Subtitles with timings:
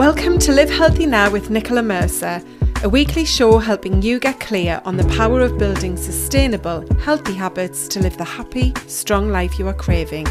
[0.00, 2.42] Welcome to Live Healthy Now with Nicola Mercer,
[2.82, 7.86] a weekly show helping you get clear on the power of building sustainable, healthy habits
[7.88, 10.26] to live the happy, strong life you are craving.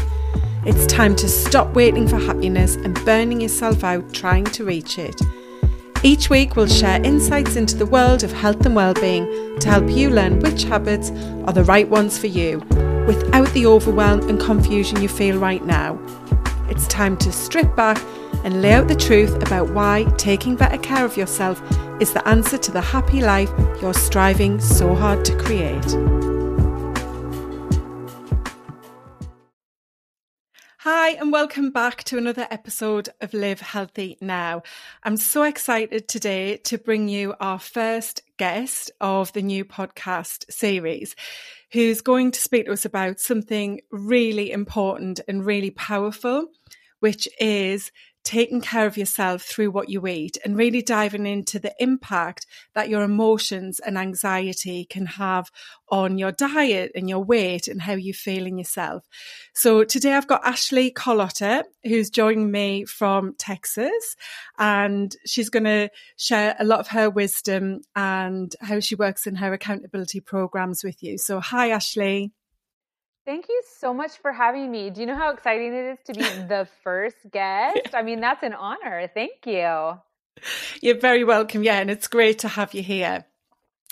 [0.66, 5.22] It's time to stop waiting for happiness and burning yourself out trying to reach it.
[6.02, 10.10] Each week, we'll share insights into the world of health and well-being to help you
[10.10, 11.12] learn which habits
[11.46, 12.58] are the right ones for you,
[13.06, 15.96] without the overwhelm and confusion you feel right now.
[16.68, 18.02] It's time to strip back
[18.44, 21.60] and lay out the truth about why taking better care of yourself
[22.00, 23.50] is the answer to the happy life
[23.82, 25.96] you're striving so hard to create.
[30.82, 34.62] Hi, and welcome back to another episode of Live Healthy Now.
[35.02, 41.14] I'm so excited today to bring you our first guest of the new podcast series,
[41.72, 46.46] who's going to speak to us about something really important and really powerful,
[47.00, 47.92] which is
[48.22, 52.88] taking care of yourself through what you eat and really diving into the impact that
[52.88, 55.50] your emotions and anxiety can have
[55.88, 59.08] on your diet and your weight and how you feel in yourself.
[59.54, 64.16] So today I've got Ashley Carlotta, who's joining me from Texas,
[64.58, 69.36] and she's going to share a lot of her wisdom and how she works in
[69.36, 71.18] her accountability programs with you.
[71.18, 72.32] So hi, Ashley.
[73.26, 74.90] Thank you so much for having me.
[74.90, 77.94] Do you know how exciting it is to be the first guest?
[77.94, 79.10] I mean, that's an honor.
[79.12, 79.98] Thank you.
[80.80, 81.62] You're very welcome.
[81.62, 83.26] Yeah, and it's great to have you here.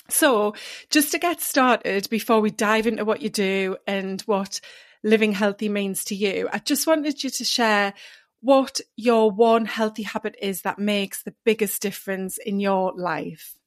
[0.09, 0.55] So,
[0.89, 4.59] just to get started, before we dive into what you do and what
[5.03, 7.93] living healthy means to you, I just wanted you to share
[8.41, 13.58] what your one healthy habit is that makes the biggest difference in your life.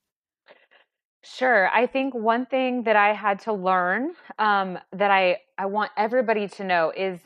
[1.25, 1.69] Sure.
[1.69, 6.48] I think one thing that I had to learn um, that I, I want everybody
[6.48, 7.20] to know is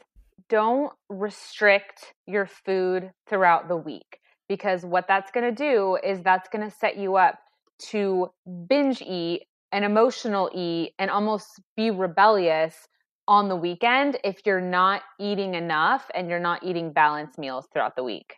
[0.48, 6.48] don't restrict your food throughout the week because what that's going to do is that's
[6.48, 7.38] going to set you up
[7.78, 8.30] to
[8.69, 12.88] binge eat and emotional eat and almost be rebellious
[13.26, 17.97] on the weekend if you're not eating enough and you're not eating balanced meals throughout
[17.97, 18.37] the week.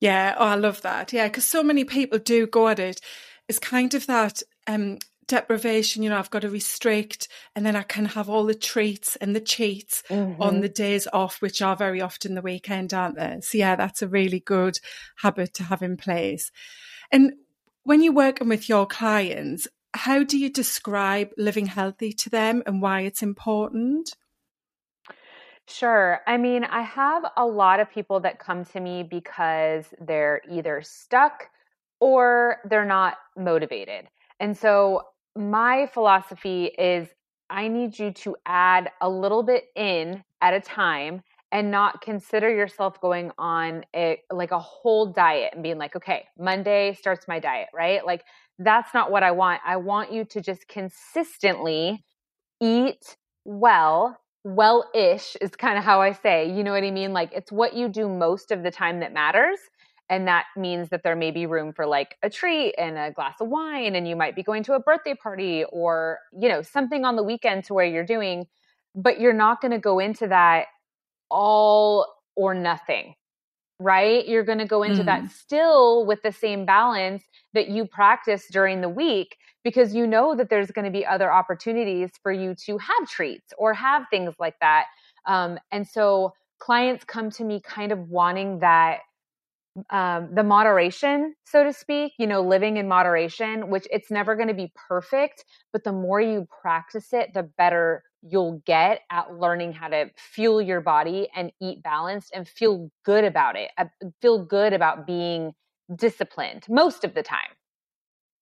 [0.00, 1.12] Yeah, oh, I love that.
[1.12, 3.00] Yeah, because so many people do go at it.
[3.48, 4.98] It's kind of that um,
[5.28, 9.14] deprivation, you know, I've got to restrict and then I can have all the treats
[9.16, 10.42] and the cheats mm-hmm.
[10.42, 13.38] on the days off, which are very often the weekend, aren't they?
[13.42, 14.78] So, yeah, that's a really good
[15.22, 16.50] habit to have in place.
[17.12, 17.34] And
[17.84, 22.82] when you're working with your clients, how do you describe living healthy to them and
[22.82, 24.14] why it's important?
[25.66, 26.20] Sure.
[26.26, 30.80] I mean, I have a lot of people that come to me because they're either
[30.82, 31.50] stuck
[32.00, 34.06] or they're not motivated.
[34.40, 35.02] And so
[35.36, 37.08] my philosophy is
[37.50, 42.50] I need you to add a little bit in at a time and not consider
[42.50, 47.38] yourself going on a like a whole diet and being like, okay, Monday starts my
[47.38, 48.04] diet, right?
[48.04, 48.24] Like
[48.58, 49.60] that's not what I want.
[49.64, 52.04] I want you to just consistently
[52.60, 56.50] eat well, well-ish is kind of how I say.
[56.52, 57.12] You know what I mean?
[57.12, 59.58] Like it's what you do most of the time that matters
[60.10, 63.36] and that means that there may be room for like a treat and a glass
[63.40, 67.04] of wine and you might be going to a birthday party or you know something
[67.04, 68.46] on the weekend to where you're doing
[68.94, 70.66] but you're not going to go into that
[71.30, 73.14] all or nothing
[73.78, 75.06] right you're going to go into mm.
[75.06, 75.28] that mm-hmm.
[75.28, 80.48] still with the same balance that you practice during the week because you know that
[80.48, 84.58] there's going to be other opportunities for you to have treats or have things like
[84.60, 84.86] that
[85.26, 89.00] um, and so clients come to me kind of wanting that
[89.90, 94.48] um, the moderation, so to speak, you know, living in moderation, which it's never going
[94.48, 99.72] to be perfect, but the more you practice it, the better you'll get at learning
[99.72, 103.70] how to fuel your body and eat balanced and feel good about it.
[104.20, 105.52] Feel good about being
[105.94, 107.57] disciplined most of the time.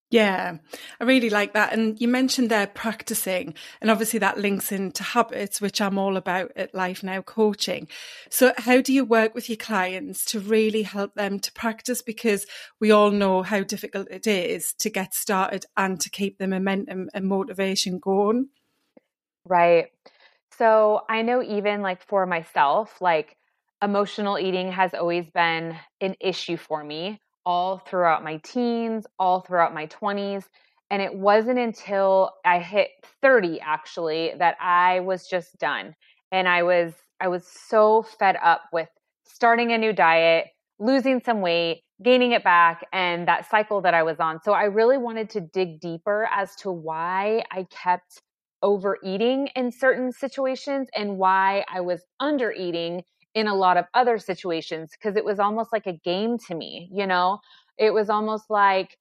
[0.08, 0.58] Yeah,
[1.00, 1.72] I really like that.
[1.72, 6.52] And you mentioned there practicing, and obviously that links into habits, which I'm all about
[6.54, 7.88] at Life Now Coaching.
[8.30, 12.02] So, how do you work with your clients to really help them to practice?
[12.02, 12.46] Because
[12.80, 17.10] we all know how difficult it is to get started and to keep the momentum
[17.12, 18.50] and motivation going.
[19.44, 19.86] Right.
[20.56, 23.36] So, I know even like for myself, like
[23.82, 29.72] emotional eating has always been an issue for me all throughout my teens, all throughout
[29.72, 30.44] my 20s.
[30.90, 32.88] And it wasn't until I hit
[33.22, 35.94] 30 actually that I was just done.
[36.32, 38.88] And I was I was so fed up with
[39.24, 40.48] starting a new diet,
[40.78, 44.40] losing some weight, gaining it back and that cycle that I was on.
[44.42, 48.20] So I really wanted to dig deeper as to why I kept
[48.62, 53.02] overeating in certain situations and why I was undereating
[53.36, 56.88] in a lot of other situations because it was almost like a game to me,
[56.90, 57.38] you know?
[57.78, 58.96] It was almost like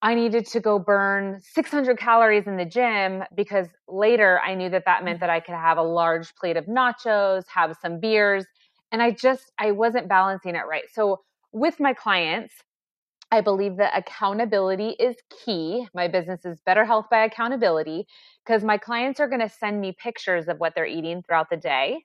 [0.00, 4.84] I needed to go burn 600 calories in the gym because later I knew that
[4.86, 8.46] that meant that I could have a large plate of nachos, have some beers,
[8.92, 10.84] and I just I wasn't balancing it right.
[10.92, 11.22] So
[11.52, 12.54] with my clients,
[13.32, 15.88] I believe that accountability is key.
[15.94, 18.06] My business is Better Health by Accountability
[18.46, 21.56] because my clients are going to send me pictures of what they're eating throughout the
[21.56, 22.04] day.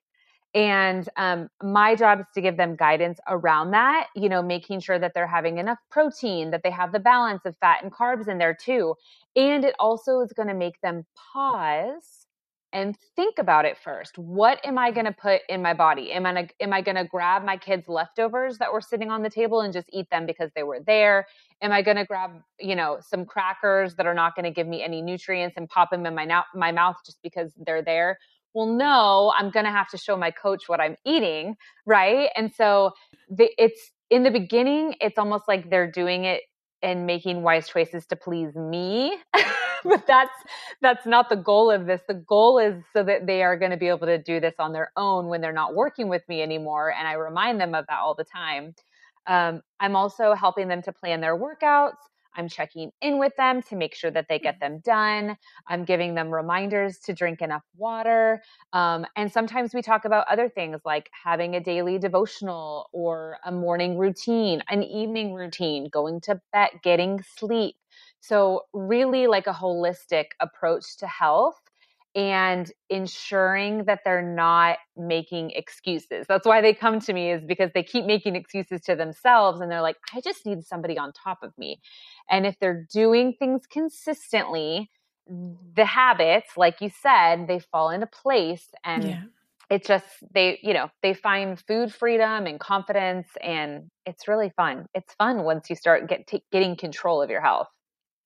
[0.56, 4.98] And um, my job is to give them guidance around that, you know, making sure
[4.98, 8.40] that they're having enough protein, that they have the balance of fat and carbs in
[8.40, 8.96] there too.
[9.36, 12.26] And it also is going to make them pause
[12.72, 14.18] and think about it first.
[14.18, 16.12] What am I going to put in my body?
[16.12, 19.30] Am I am I going to grab my kids' leftovers that were sitting on the
[19.30, 21.26] table and just eat them because they were there?
[21.62, 24.68] Am I going to grab, you know, some crackers that are not going to give
[24.68, 28.18] me any nutrients and pop them in my my mouth just because they're there?
[28.54, 31.56] Well, no, I'm going to have to show my coach what I'm eating.
[31.86, 32.30] Right.
[32.36, 32.92] And so
[33.30, 36.42] the, it's in the beginning, it's almost like they're doing it
[36.82, 39.16] and making wise choices to please me.
[39.84, 40.32] but that's
[40.82, 42.02] that's not the goal of this.
[42.08, 44.74] The goal is so that they are going to be able to do this on
[44.74, 46.92] their own when they're not working with me anymore.
[46.92, 48.76] And I remind them of that all the time.
[49.28, 51.98] Um, I'm also helping them to plan their workouts.
[52.40, 54.74] I'm checking in with them to make sure that they get mm-hmm.
[54.74, 55.38] them done.
[55.68, 58.42] I'm giving them reminders to drink enough water.
[58.74, 63.52] Um, and sometimes we talk about other things like having a daily devotional or a
[63.52, 67.76] morning routine, an evening routine, going to bed, getting sleep.
[68.22, 71.60] So, really, like a holistic approach to health
[72.16, 76.26] and ensuring that they're not making excuses.
[76.28, 79.72] That's why they come to me is because they keep making excuses to themselves and
[79.72, 81.80] they're like, I just need somebody on top of me.
[82.30, 84.90] And if they're doing things consistently,
[85.28, 89.22] the habits, like you said, they fall into place and yeah.
[89.70, 94.88] it just they, you know, they find food freedom and confidence and it's really fun.
[94.96, 97.68] It's fun once you start get t- getting control of your health.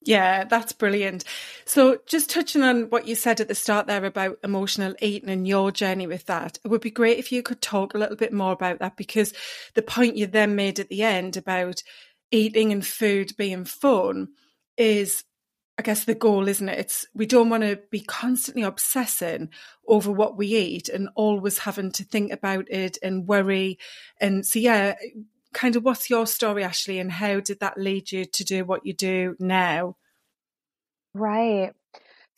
[0.05, 1.23] Yeah, that's brilliant.
[1.65, 5.47] So, just touching on what you said at the start there about emotional eating and
[5.47, 8.33] your journey with that, it would be great if you could talk a little bit
[8.33, 9.33] more about that because
[9.75, 11.83] the point you then made at the end about
[12.31, 14.29] eating and food being fun
[14.77, 15.23] is
[15.77, 16.79] I guess the goal, isn't it?
[16.79, 19.50] It's we don't want to be constantly obsessing
[19.88, 23.79] over what we eat and always having to think about it and worry.
[24.21, 24.95] And so, yeah,
[25.53, 28.85] kind of what's your story, Ashley, and how did that lead you to do what
[28.85, 29.95] you do now?
[31.13, 31.71] Right.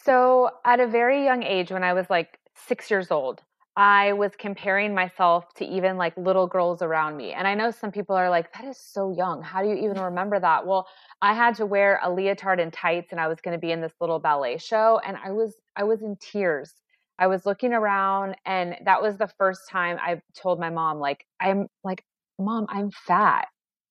[0.03, 3.41] So, at a very young age, when I was like six years old,
[3.77, 7.33] I was comparing myself to even like little girls around me.
[7.33, 9.41] And I know some people are like, that is so young.
[9.41, 10.65] How do you even remember that?
[10.65, 10.87] Well,
[11.21, 13.81] I had to wear a leotard and tights and I was going to be in
[13.81, 16.73] this little ballet show and I was I was in tears.
[17.19, 21.25] I was looking around and that was the first time I told my mom like
[21.39, 22.03] I'm like
[22.39, 23.47] mom, I'm fat.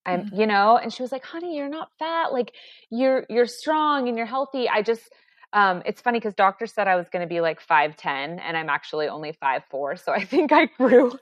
[0.07, 0.41] I'm, mm-hmm.
[0.41, 2.33] you know, and she was like, honey, you're not fat.
[2.33, 2.53] Like
[2.91, 4.69] you're, you're strong and you're healthy.
[4.69, 5.09] I just,
[5.55, 8.05] um, it's funny because doctor said I was going to be like 5'10
[8.43, 9.99] and I'm actually only 5'4.
[10.05, 11.13] So I think I grew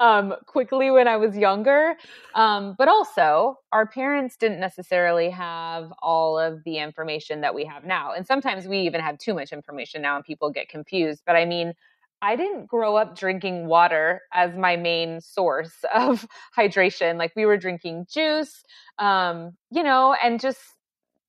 [0.00, 1.94] um, quickly when I was younger.
[2.34, 7.84] Um, but also, our parents didn't necessarily have all of the information that we have
[7.84, 8.12] now.
[8.12, 11.22] And sometimes we even have too much information now and people get confused.
[11.26, 11.74] But I mean,
[12.22, 16.26] I didn't grow up drinking water as my main source of
[16.56, 17.18] hydration.
[17.18, 18.62] Like we were drinking juice,
[18.98, 20.60] um, you know, and just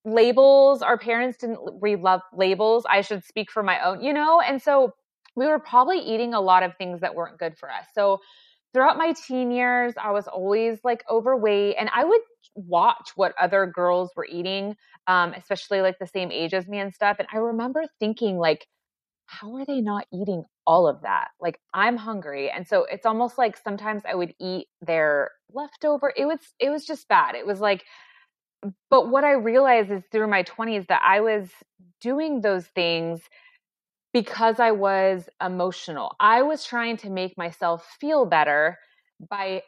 [0.05, 0.81] labels.
[0.81, 2.85] Our parents didn't read love labels.
[2.89, 4.93] I should speak for my own, you know, and so
[5.35, 7.85] we were probably eating a lot of things that weren't good for us.
[7.95, 8.19] So
[8.73, 12.21] throughout my teen years, I was always like overweight, and I would
[12.55, 14.75] watch what other girls were eating,
[15.07, 17.17] um, especially like the same age as me and stuff.
[17.19, 18.67] And I remember thinking like
[19.27, 21.29] how are they not eating all of that?
[21.39, 22.49] Like I'm hungry.
[22.49, 26.13] And so it's almost like sometimes I would eat their leftover.
[26.15, 27.35] It was it was just bad.
[27.35, 27.85] It was like
[28.89, 31.49] but what I realized is through my 20s that I was
[32.01, 33.21] doing those things
[34.13, 36.15] because I was emotional.
[36.19, 38.77] I was trying to make myself feel better
[39.29, 39.63] by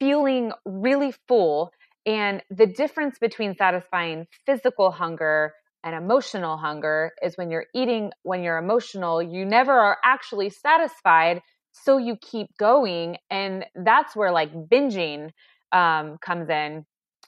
[0.00, 1.72] feeling really full.
[2.06, 5.54] And the difference between satisfying physical hunger
[5.84, 11.42] and emotional hunger is when you're eating when you're emotional you never are actually satisfied
[11.72, 15.30] so you keep going and that's where like binging
[15.72, 16.84] um, comes in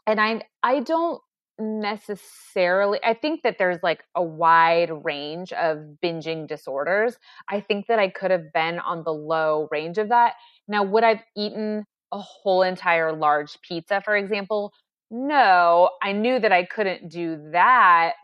[0.06, 1.21] and i i don't
[1.59, 7.16] necessarily i think that there's like a wide range of binging disorders.
[7.49, 10.35] I think that i could have been on the low range of that.
[10.66, 14.73] Now would i've eaten a whole entire large pizza for example?
[15.11, 18.14] No i knew that i couldn't do that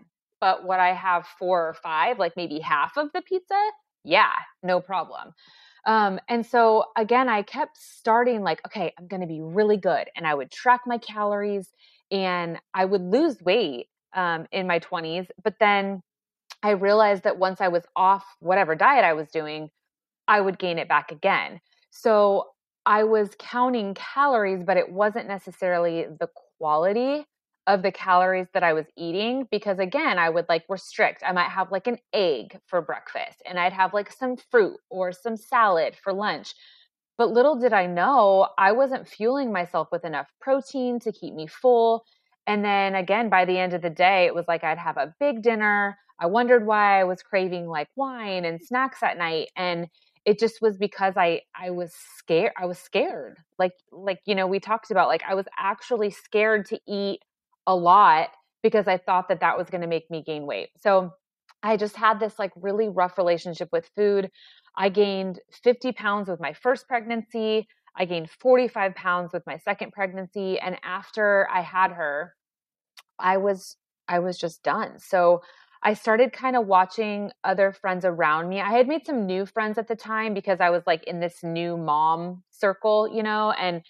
[0.41, 3.59] but what I have four or five, like maybe half of the pizza,
[4.05, 5.35] yeah, no problem.
[5.87, 10.09] Um, and so again, I kept starting like, okay, I'm going to be really good.
[10.17, 11.69] And I would track my calories
[12.11, 15.29] and I would lose weight um, in my 20s.
[15.43, 16.03] But then
[16.63, 19.71] I realized that once I was off whatever diet I was doing,
[20.27, 21.61] I would gain it back again.
[21.91, 22.49] So
[22.85, 26.29] I was counting calories, but it wasn't necessarily the
[26.59, 27.27] quality
[27.69, 31.23] of the calories that I was eating because again, I would like restrict.
[31.25, 35.13] I might have like an egg for breakfast and I'd have like some fruit or
[35.13, 36.55] some salad for lunch.
[37.19, 41.47] But little did I know, I wasn't fueling myself with enough protein to keep me
[41.47, 42.05] full.
[42.47, 45.15] And then again, by the end of the day, it was like I'd have a
[45.21, 45.99] big dinner.
[46.19, 49.49] I wondered why I was craving like wine and snacks at night.
[49.57, 49.89] And
[50.25, 52.53] it just was because I I was scared.
[52.57, 53.39] I was scared.
[53.59, 57.21] Like like you know, we talked about like I was actually scared to eat
[57.69, 58.31] a lot
[58.63, 60.71] because I thought that that was going to make me gain weight.
[60.79, 61.13] So
[61.63, 64.31] I just had this like really rough relationship with food.
[64.77, 67.69] I gained 50 pounds with my first pregnancy.
[67.95, 70.59] I gained 45 pounds with my second pregnancy.
[70.59, 72.35] And after I had her,
[73.19, 73.77] I was,
[74.09, 74.99] I was just done.
[74.99, 75.43] So
[75.83, 78.61] I started kind of watching other friends around me.
[78.61, 81.43] I had made some new friends at the time because I was like in this
[81.43, 83.83] new mom circle, you know, and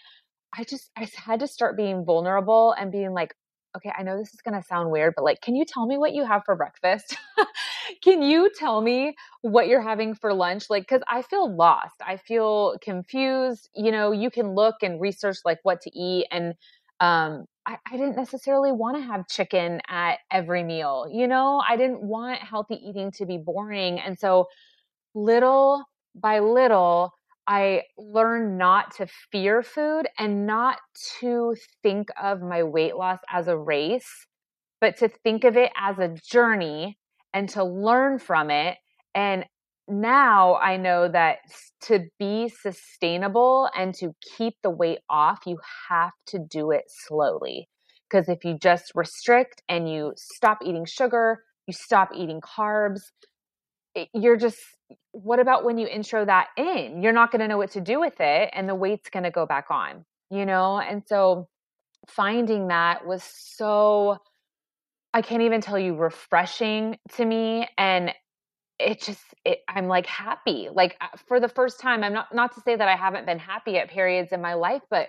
[0.57, 3.35] I just I had to start being vulnerable and being like,
[3.79, 5.97] okay, I know this is going to sound weird, but like, can you tell me
[5.99, 7.17] what you have for breakfast?
[8.03, 10.67] can you tell me what you're having for lunch?
[10.71, 11.97] Like, cause I feel lost.
[12.07, 13.69] I feel confused.
[13.75, 16.27] You know, you can look and research like what to eat.
[16.31, 16.55] And,
[17.01, 21.07] um, I, I didn't necessarily want to have chicken at every meal.
[21.13, 24.01] You know, I didn't want healthy eating to be boring.
[24.01, 24.49] And so
[25.15, 27.13] little by little,
[27.49, 30.79] I learned not to fear food and not
[31.21, 34.27] to think of my weight loss as a race,
[34.83, 36.99] but to think of it as a journey
[37.33, 38.77] and to learn from it.
[39.15, 39.47] And
[39.89, 41.39] now I know that
[41.85, 47.67] to be sustainable and to keep the weight off, you have to do it slowly.
[48.11, 53.01] Because if you just restrict and you stop eating sugar, you stop eating carbs,
[54.13, 54.59] you're just
[55.13, 57.03] what about when you intro that in?
[57.03, 59.31] You're not going to know what to do with it and the weight's going to
[59.31, 60.79] go back on, you know?
[60.79, 61.49] And so
[62.07, 64.19] finding that was so,
[65.13, 67.69] I can't even tell you, refreshing to me.
[67.77, 68.13] And
[68.79, 70.69] it just, it, I'm like happy.
[70.73, 73.39] Like uh, for the first time, I'm not, not to say that I haven't been
[73.39, 75.09] happy at periods in my life, but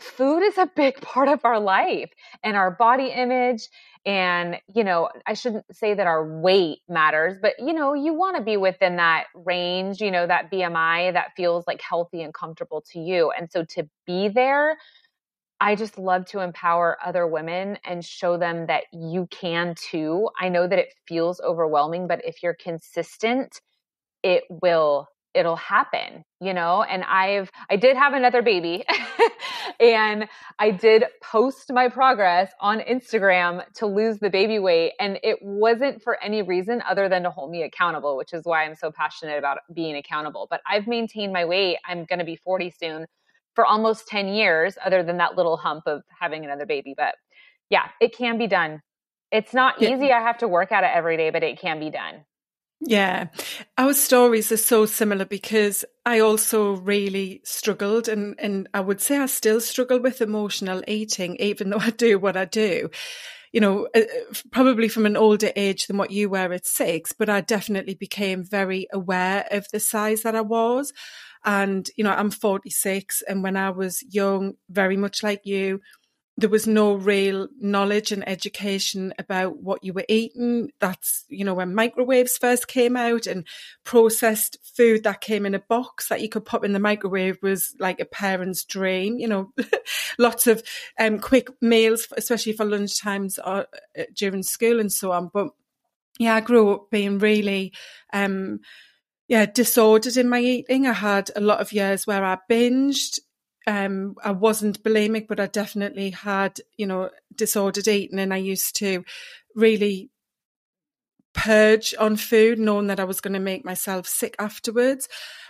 [0.00, 2.10] food is a big part of our life
[2.42, 3.68] and our body image
[4.04, 8.36] and you know i shouldn't say that our weight matters but you know you want
[8.36, 12.82] to be within that range you know that bmi that feels like healthy and comfortable
[12.90, 14.76] to you and so to be there
[15.60, 20.28] i just love to empower other women and show them that you can too.
[20.40, 23.60] I know that it feels overwhelming but if you're consistent
[24.24, 28.84] it will it'll happen you know and i've i did have another baby
[29.80, 35.38] and i did post my progress on instagram to lose the baby weight and it
[35.42, 38.90] wasn't for any reason other than to hold me accountable which is why i'm so
[38.90, 43.06] passionate about being accountable but i've maintained my weight i'm going to be 40 soon
[43.54, 47.14] for almost 10 years other than that little hump of having another baby but
[47.70, 48.80] yeah it can be done.
[49.32, 51.90] It's not easy i have to work at it every day but it can be
[51.90, 52.24] done
[52.80, 53.28] yeah,
[53.78, 59.18] our stories are so similar because I also really struggled, and, and I would say
[59.18, 62.90] I still struggle with emotional eating, even though I do what I do.
[63.52, 64.00] You know, uh,
[64.50, 68.44] probably from an older age than what you were at six, but I definitely became
[68.44, 70.92] very aware of the size that I was.
[71.44, 75.80] And, you know, I'm 46, and when I was young, very much like you,
[76.36, 80.70] there was no real knowledge and education about what you were eating.
[80.80, 83.46] That's, you know, when microwaves first came out and
[83.84, 87.76] processed food that came in a box that you could pop in the microwave was
[87.78, 89.52] like a parent's dream, you know,
[90.18, 90.64] lots of
[90.98, 95.30] um, quick meals, especially for lunchtimes or uh, during school and so on.
[95.32, 95.50] But
[96.18, 97.72] yeah, I grew up being really,
[98.12, 98.58] um,
[99.28, 100.86] yeah, disordered in my eating.
[100.86, 103.20] I had a lot of years where I binged
[103.66, 108.76] um, I wasn't bulimic, but I definitely had, you know, disordered eating and I used
[108.76, 109.04] to
[109.54, 110.10] really
[111.34, 115.08] purge on food, knowing that I was going to make myself sick afterwards.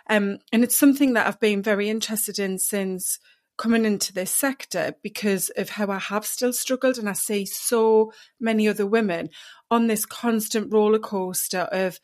[0.09, 3.19] Um, and it's something that I've been very interested in since
[3.57, 6.99] coming into this sector because of how I have still struggled.
[6.99, 9.29] And I see so many other women
[9.71, 12.01] on this constant roller coaster of,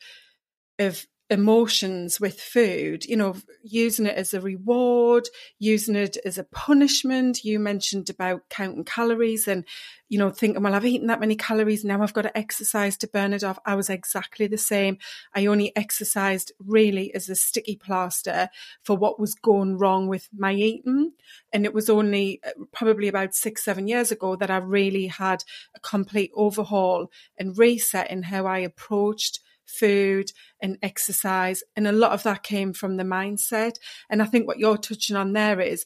[0.79, 3.33] of emotions with food, you know,
[3.63, 7.45] using it as a reward, using it as a punishment.
[7.45, 9.63] You mentioned about counting calories and,
[10.09, 11.85] you know, thinking, well, I've eaten that many calories.
[11.85, 13.57] Now I've got to exercise to burn it off.
[13.65, 14.97] I was exactly the same.
[15.33, 18.49] I only exercised really as a sticky plaster
[18.83, 21.13] for what was going wrong with my eating.
[21.53, 25.45] And it was only uh, probably about six, seven years ago that I really had
[25.73, 29.39] a complete overhaul and reset in how I approached
[29.71, 31.63] food and exercise.
[31.75, 33.75] And a lot of that came from the mindset.
[34.09, 35.85] And I think what you're touching on there is,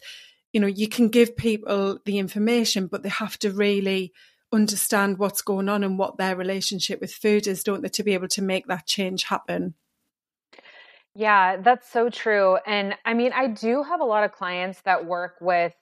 [0.54, 4.14] you know, you can give people the information, but they have to really
[4.52, 8.14] understand what's going on and what their relationship with food is, don't they, to be
[8.14, 9.74] able to make that change happen.
[11.14, 12.58] Yeah, that's so true.
[12.66, 15.74] And I mean, I do have a lot of clients that work with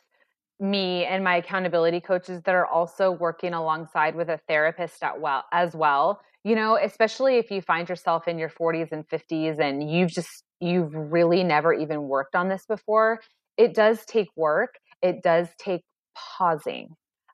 [0.59, 5.43] me and my accountability coaches that are also working alongside with a therapist at well
[5.51, 9.89] as well you know especially if you find yourself in your 40s and 50s and
[9.89, 13.19] you've just you've really never even worked on this before
[13.57, 15.83] it does take work it does take
[16.15, 16.89] pausing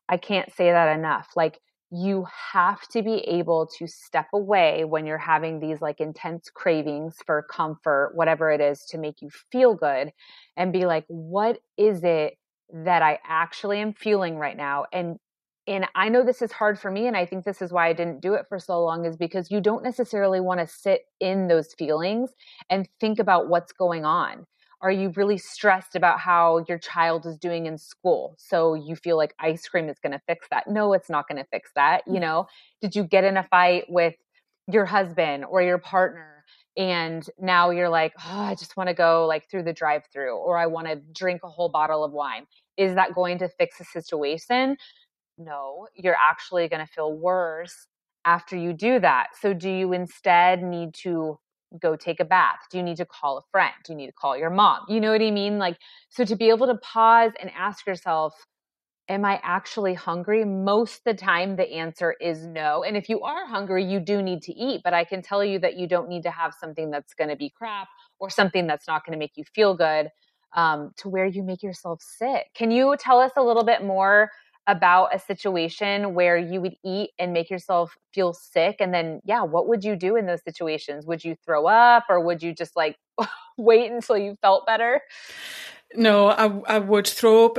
[0.08, 1.60] i can't say that enough like
[1.92, 7.16] you have to be able to step away when you're having these like intense cravings
[7.26, 10.12] for comfort whatever it is to make you feel good
[10.56, 12.38] and be like what is it
[12.72, 14.86] that I actually am feeling right now.
[14.94, 15.18] And
[15.70, 17.94] and I know this is hard for me and I think this is why I
[17.94, 21.48] didn't do it for so long is because you don't necessarily want to sit in
[21.48, 22.32] those feelings
[22.72, 24.48] and think about what's going on.
[24.82, 28.36] Are you really stressed about how your child is doing in school?
[28.40, 30.68] So you feel like ice cream is going to fix that.
[30.68, 32.22] No, it's not going to fix that, you mm.
[32.22, 32.48] know.
[32.82, 34.16] Did you get in a fight with
[34.68, 36.44] your husband or your partner
[36.78, 40.38] and now you're like oh, i just want to go like through the drive through
[40.38, 42.46] or i want to drink a whole bottle of wine
[42.78, 44.78] is that going to fix the situation
[45.40, 47.88] no you're actually going to feel worse
[48.26, 51.40] after you do that so do you instead need to
[51.82, 54.14] go take a bath do you need to call a friend do you need to
[54.14, 55.78] call your mom you know what i mean like
[56.10, 58.34] so to be able to pause and ask yourself
[59.10, 60.46] am I actually hungry?
[60.46, 62.84] Most the time, the answer is no.
[62.84, 64.82] And if you are hungry, you do need to eat.
[64.84, 67.36] But I can tell you that you don't need to have something that's going to
[67.36, 67.88] be crap
[68.20, 70.10] or something that's not going to make you feel good
[70.56, 72.46] um, to where you make yourself sick.
[72.56, 74.30] Can you tell us a little bit more
[74.68, 78.78] about a situation where you would eat and make yourself feel sick?
[78.80, 81.06] And then, yeah, what would you do in those situations?
[81.06, 82.98] Would you throw up or would you just like
[83.58, 85.02] wait until you felt better?
[85.96, 87.58] No, I, I would throw up.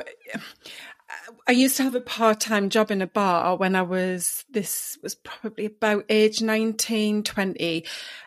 [1.48, 5.14] I used to have a part-time job in a bar when I was, this was
[5.14, 7.84] probably about age 19, 20.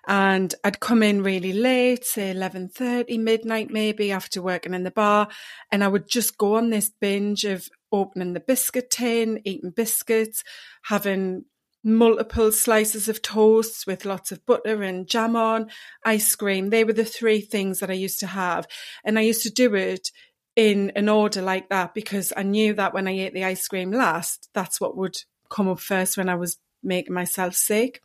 [0.07, 5.29] And I'd come in really late, say 11.30, midnight maybe after working in the bar.
[5.71, 10.43] And I would just go on this binge of opening the biscuit tin, eating biscuits,
[10.81, 11.45] having
[11.83, 15.69] multiple slices of toast with lots of butter and jam on,
[16.03, 16.69] ice cream.
[16.69, 18.67] They were the three things that I used to have.
[19.03, 20.09] And I used to do it
[20.55, 23.91] in an order like that because I knew that when I ate the ice cream
[23.91, 25.17] last, that's what would
[25.49, 28.01] come up first when I was making myself sick.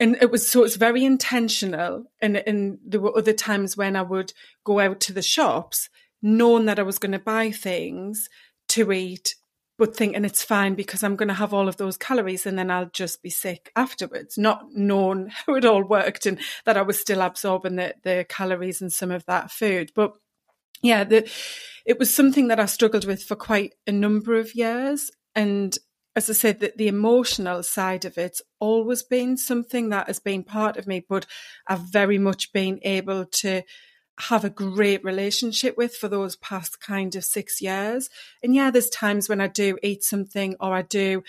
[0.00, 2.06] And it was so it's very intentional.
[2.20, 4.32] And and there were other times when I would
[4.64, 5.88] go out to the shops
[6.20, 8.28] knowing that I was going to buy things
[8.74, 9.34] to eat,
[9.78, 12.70] but thinking it's fine because I'm going to have all of those calories and then
[12.70, 17.00] I'll just be sick afterwards, not knowing how it all worked and that I was
[17.00, 19.90] still absorbing the, the calories and some of that food.
[19.94, 20.12] But
[20.82, 21.28] yeah, the,
[21.86, 25.10] it was something that I struggled with for quite a number of years.
[25.34, 25.76] And
[26.16, 30.44] as I said, that the emotional side of it's always been something that has been
[30.44, 31.26] part of me, but
[31.66, 33.62] I've very much been able to
[34.18, 38.10] have a great relationship with for those past kind of six years.
[38.42, 41.24] And yeah, there's times when I do eat something or I do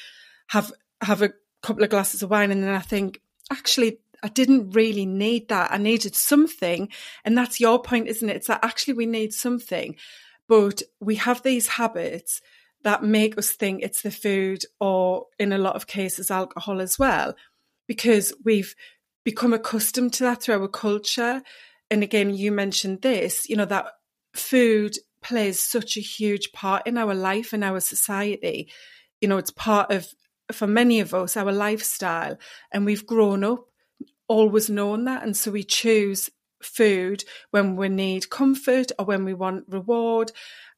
[0.48, 0.72] have
[1.02, 3.22] have a couple of glasses of wine and then I think,
[3.52, 5.72] actually, I didn't really need that.
[5.72, 6.90] I needed something.
[7.24, 8.38] And that's your point, isn't it?
[8.38, 9.96] It's that actually we need something,
[10.48, 12.42] but we have these habits
[12.84, 17.00] that make us think it's the food or in a lot of cases alcohol as
[17.00, 17.36] well,
[17.88, 18.76] because we've
[19.24, 21.42] become accustomed to that through our culture.
[21.90, 23.86] And again, you mentioned this, you know, that
[24.34, 28.70] food plays such a huge part in our life and our society.
[29.22, 30.08] You know, it's part of,
[30.52, 32.38] for many of us, our lifestyle.
[32.72, 33.66] And we've grown up
[34.28, 35.24] always known that.
[35.24, 36.30] And so we choose
[36.62, 40.32] food when we need comfort or when we want reward.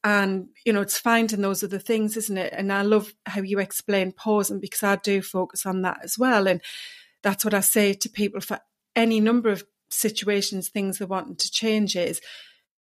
[0.04, 2.54] And, you know, it's finding those other things, isn't it?
[2.56, 6.48] And I love how you explain pausing because I do focus on that as well.
[6.48, 6.62] And
[7.24, 8.60] that's what I say to people for
[8.96, 12.22] any number of situations, things they're wanting to change is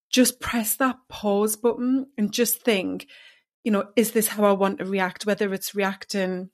[0.10, 3.08] just press that pause button and just think,
[3.64, 5.26] you know, is this how I want to react?
[5.26, 6.50] Whether it's reacting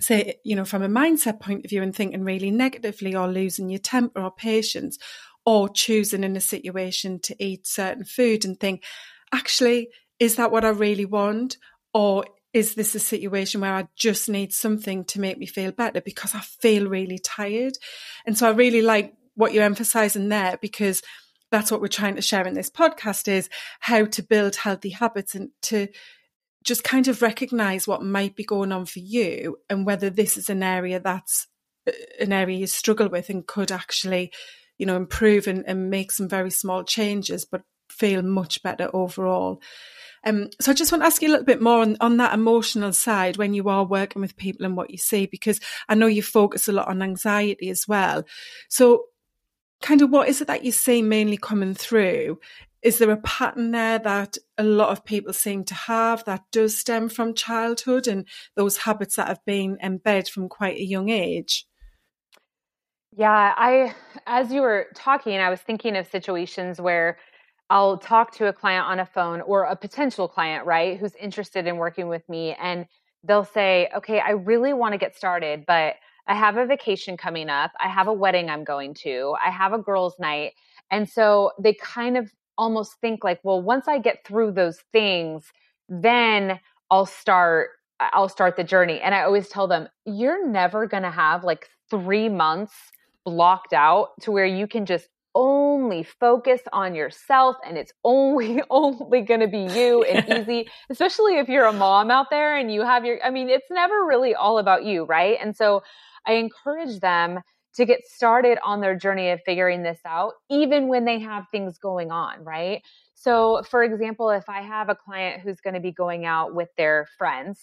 [0.00, 3.70] say, you know, from a mindset point of view and thinking really negatively or losing
[3.70, 4.98] your temper or patience
[5.46, 8.82] or choosing in a situation to eat certain food and think,
[9.32, 11.58] actually, is that what I really want?
[11.92, 16.00] Or is this a situation where I just need something to make me feel better
[16.00, 17.74] because I feel really tired?
[18.26, 21.02] And so I really like what you're emphasizing there because
[21.50, 23.48] that's what we're trying to share in this podcast is
[23.80, 25.88] how to build healthy habits and to
[26.64, 30.48] just kind of recognize what might be going on for you and whether this is
[30.50, 31.46] an area that's
[31.86, 34.32] uh, an area you struggle with and could actually,
[34.78, 39.60] you know, improve and, and make some very small changes, but feel much better overall.
[40.26, 42.32] Um, so I just want to ask you a little bit more on, on that
[42.32, 46.06] emotional side when you are working with people and what you see, because I know
[46.06, 48.24] you focus a lot on anxiety as well.
[48.70, 49.04] So
[49.84, 52.38] kind of what is it that you see mainly coming through
[52.80, 56.76] is there a pattern there that a lot of people seem to have that does
[56.76, 61.66] stem from childhood and those habits that have been embedded from quite a young age?
[63.16, 63.94] Yeah, I,
[64.26, 67.16] as you were talking, I was thinking of situations where
[67.70, 71.66] I'll talk to a client on a phone or a potential client, right, who's interested
[71.66, 72.54] in working with me.
[72.60, 72.84] And
[73.22, 75.94] they'll say, okay, I really want to get started, but
[76.26, 77.72] I have a vacation coming up.
[77.80, 79.34] I have a wedding I'm going to.
[79.44, 80.52] I have a girls' night.
[80.90, 85.52] And so they kind of almost think like, well, once I get through those things,
[85.88, 86.60] then
[86.90, 89.00] I'll start I'll start the journey.
[89.00, 92.74] And I always tell them, you're never going to have like 3 months
[93.24, 99.20] blocked out to where you can just only focus on yourself and it's only only
[99.20, 102.82] going to be you and easy especially if you're a mom out there and you
[102.82, 105.82] have your i mean it's never really all about you right and so
[106.26, 107.40] i encourage them
[107.74, 111.76] to get started on their journey of figuring this out, even when they have things
[111.78, 112.82] going on, right?
[113.14, 116.68] So, for example, if I have a client who's going to be going out with
[116.76, 117.60] their friends,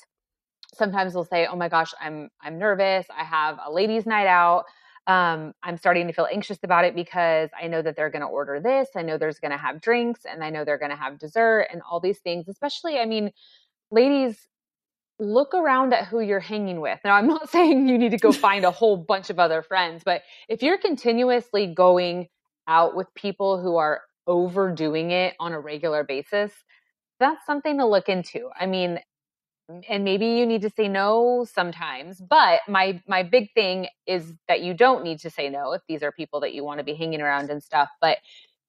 [0.74, 3.06] sometimes they'll say, "Oh my gosh, I'm I'm nervous.
[3.16, 4.66] I have a ladies' night out.
[5.08, 8.28] Um, I'm starting to feel anxious about it because I know that they're going to
[8.28, 8.90] order this.
[8.96, 11.68] I know there's going to have drinks, and I know they're going to have dessert
[11.72, 12.48] and all these things.
[12.48, 13.32] Especially, I mean,
[13.92, 14.48] ladies
[15.22, 17.00] look around at who you're hanging with.
[17.06, 20.02] Now, I'm not saying you need to go find a whole bunch of other friends,
[20.04, 22.28] but if you're continuously going
[22.68, 26.52] out with people who are overdoing it on a regular basis,
[27.20, 28.50] that's something to look into.
[28.60, 29.00] I mean,
[29.88, 34.62] and maybe you need to say no sometimes, but my my big thing is that
[34.62, 36.94] you don't need to say no if these are people that you want to be
[36.94, 38.18] hanging around and stuff, but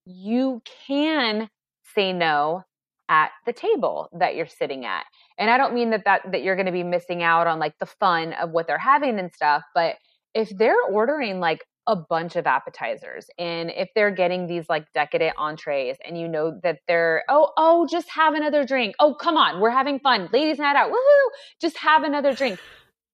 [0.04, 1.48] you can
[1.94, 2.64] say no
[3.12, 5.04] at the table that you're sitting at.
[5.38, 7.78] And I don't mean that that that you're going to be missing out on like
[7.78, 9.96] the fun of what they're having and stuff, but
[10.34, 15.34] if they're ordering like a bunch of appetizers and if they're getting these like decadent
[15.36, 18.94] entrees and you know that they're oh oh just have another drink.
[18.98, 20.30] Oh, come on, we're having fun.
[20.32, 20.90] Ladies night out.
[20.90, 21.28] Woohoo!
[21.60, 22.58] Just have another drink.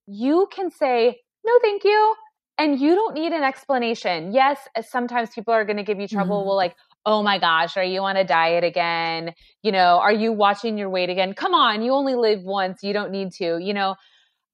[0.07, 2.15] You can say, "No, thank you."
[2.59, 4.33] And you don't need an explanation.
[4.33, 6.39] Yes, sometimes people are going to give you trouble.
[6.41, 6.49] Mm-hmm.
[6.49, 6.75] Well, like,
[7.09, 9.33] oh my gosh, are you on a diet again?
[9.63, 11.33] You know, are you watching your weight again?
[11.33, 12.83] Come on, you only live once.
[12.83, 13.59] You don't need to.
[13.59, 13.95] You know,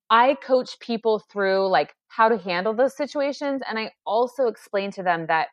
[0.08, 3.60] I coach people through like how to handle those situations.
[3.68, 5.48] And I also explain to them that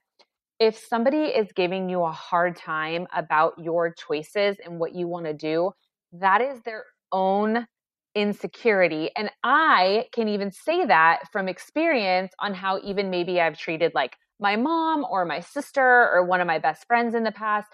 [0.59, 5.25] if somebody is giving you a hard time about your choices and what you want
[5.25, 5.71] to do,
[6.13, 7.65] that is their own
[8.13, 9.09] insecurity.
[9.17, 14.17] And I can even say that from experience on how even maybe I've treated like
[14.41, 17.67] my mom or my sister or one of my best friends in the past,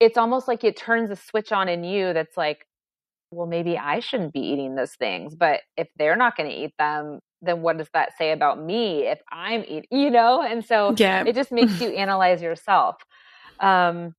[0.00, 2.66] it's almost like it turns a switch on in you that's like,
[3.30, 5.34] well, maybe I shouldn't be eating those things.
[5.34, 9.06] But if they're not going to eat them, then what does that say about me
[9.06, 10.42] if I'm eating, you know?
[10.42, 11.24] And so yeah.
[11.26, 12.96] it just makes you analyze yourself.
[13.60, 14.14] Um,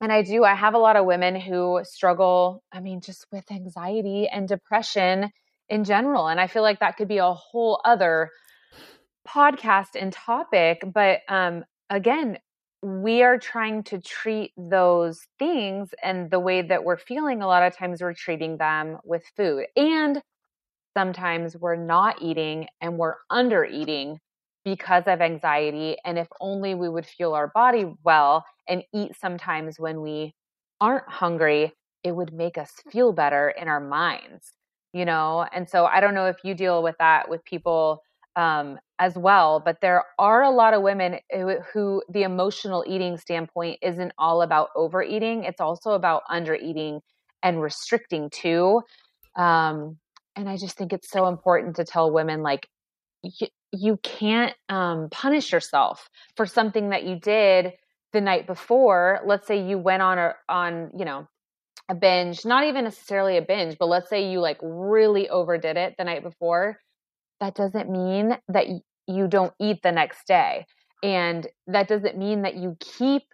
[0.00, 3.50] and I do, I have a lot of women who struggle, I mean, just with
[3.50, 5.30] anxiety and depression
[5.68, 6.28] in general.
[6.28, 8.30] And I feel like that could be a whole other
[9.28, 12.38] podcast and topic, but um, again,
[12.82, 17.62] we are trying to treat those things and the way that we're feeling a lot
[17.62, 19.66] of times we're treating them with food.
[19.76, 20.20] And
[20.96, 24.18] sometimes we're not eating and we're under eating
[24.64, 29.80] because of anxiety and if only we would feel our body well and eat sometimes
[29.80, 30.32] when we
[30.80, 31.72] aren't hungry
[32.04, 34.52] it would make us feel better in our minds
[34.94, 35.46] you know?
[35.52, 38.02] And so i don't know if you deal with that with people
[38.36, 39.60] um, as well.
[39.64, 44.42] But there are a lot of women who, who, the emotional eating standpoint isn't all
[44.42, 47.00] about overeating, it's also about undereating
[47.42, 48.82] and restricting too.
[49.36, 49.98] Um,
[50.36, 52.68] and I just think it's so important to tell women like,
[53.22, 57.72] you, you can't um, punish yourself for something that you did
[58.12, 59.20] the night before.
[59.24, 61.26] Let's say you went on a on you know
[61.88, 65.94] a binge, not even necessarily a binge, but let's say you like really overdid it
[65.98, 66.78] the night before
[67.42, 68.68] that doesn't mean that
[69.08, 70.64] you don't eat the next day.
[71.02, 73.24] And that doesn't mean that you keep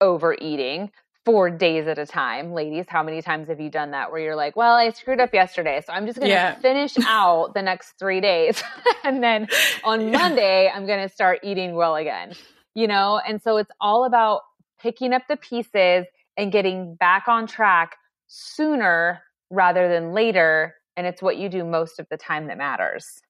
[0.00, 0.92] overeating
[1.24, 2.52] for days at a time.
[2.52, 5.34] Ladies, how many times have you done that where you're like, well, I screwed up
[5.34, 6.54] yesterday, so I'm just going to yeah.
[6.54, 8.62] finish out the next three days.
[9.04, 9.48] and then
[9.82, 10.12] on.
[10.12, 12.34] Monday, I'm going to start eating well again,
[12.76, 13.20] you know?
[13.26, 14.42] And so it's all about
[14.80, 17.96] picking up the pieces and getting back on track
[18.28, 20.76] sooner rather than later.
[20.96, 23.20] And it's what you do most of the time that matters.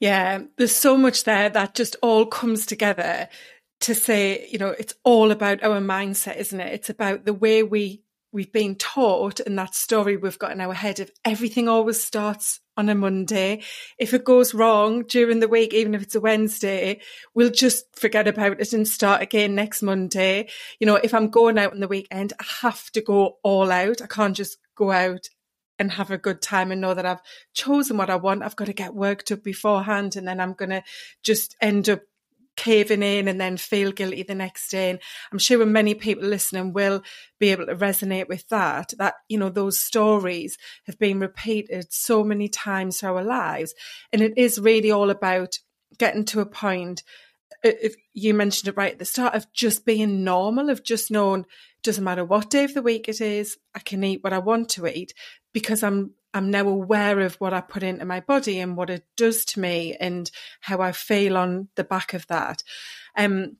[0.00, 3.28] Yeah, there's so much there that just all comes together
[3.80, 6.72] to say, you know, it's all about our mindset, isn't it?
[6.72, 10.74] It's about the way we we've been taught and that story we've got in our
[10.74, 13.62] head of everything always starts on a Monday.
[13.98, 17.00] If it goes wrong during the week, even if it's a Wednesday,
[17.34, 20.50] we'll just forget about it and start again next Monday.
[20.78, 24.02] You know, if I'm going out on the weekend, I have to go all out.
[24.02, 25.28] I can't just go out
[25.78, 27.20] and have a good time and know that I've
[27.52, 28.42] chosen what I want.
[28.42, 30.82] I've got to get worked up beforehand and then I'm going to
[31.22, 32.00] just end up
[32.56, 34.90] caving in and then feel guilty the next day.
[34.90, 34.98] And
[35.30, 37.02] I'm sure many people listening will
[37.38, 42.24] be able to resonate with that, that, you know, those stories have been repeated so
[42.24, 43.74] many times through our lives.
[44.12, 45.58] And it is really all about
[45.98, 47.02] getting to a point
[47.62, 51.46] if you mentioned it right at the start of just being normal, of just knowing
[51.82, 54.68] doesn't matter what day of the week it is, I can eat what I want
[54.70, 55.14] to eat
[55.52, 59.04] because I'm I'm now aware of what I put into my body and what it
[59.16, 62.62] does to me and how I feel on the back of that.
[63.16, 63.56] Um,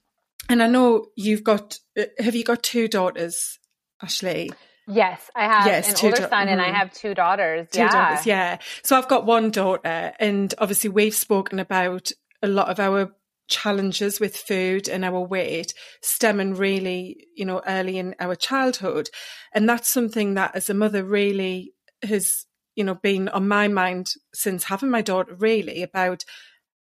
[0.51, 3.59] and I know you've got, uh, have you got two daughters,
[4.03, 4.53] Ashley?
[4.87, 6.75] Yes, I have yes, an older da- son and mm-hmm.
[6.75, 7.69] I have two daughters.
[7.73, 7.89] Two yeah.
[7.91, 8.59] daughters, yeah.
[8.83, 13.13] So I've got one daughter, and obviously we've spoken about a lot of our
[13.49, 19.09] challenges with food and our weight stemming really, you know, early in our childhood.
[19.53, 24.13] And that's something that as a mother really has you know, been on my mind
[24.35, 26.25] since having my daughter really about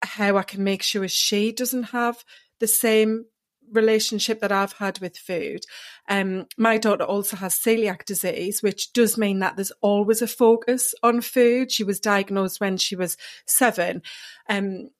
[0.03, 2.25] how I can make sure she doesn't have
[2.61, 3.27] the same
[3.73, 5.61] relationship that I've had with food.
[6.09, 10.95] Um, my daughter also has celiac disease, which does mean that there's always a focus
[11.03, 11.73] on food.
[11.73, 14.03] She was diagnosed when she was seven.
[14.49, 14.91] Um,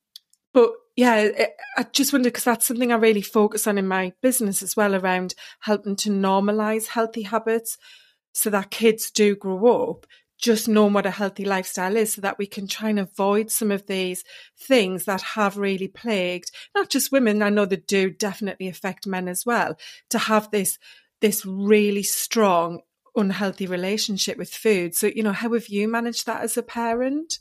[0.55, 4.63] but yeah, I just wonder because that's something I really focus on in my business
[4.63, 7.77] as well around helping to normalize healthy habits
[8.33, 10.07] so that kids do grow up
[10.39, 13.71] just knowing what a healthy lifestyle is so that we can try and avoid some
[13.71, 14.25] of these
[14.59, 19.29] things that have really plagued not just women i know they do definitely affect men
[19.29, 19.79] as well
[20.11, 20.77] to have this
[21.21, 22.81] this really strong
[23.17, 24.95] unhealthy relationship with food.
[24.95, 27.39] So you know how have you managed that as a parent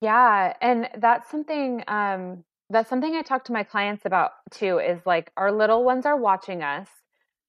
[0.00, 5.00] yeah and that's something um that's something i talk to my clients about too is
[5.06, 6.88] like our little ones are watching us